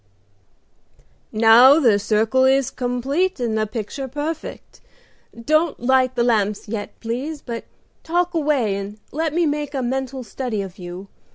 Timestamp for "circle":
1.99-2.43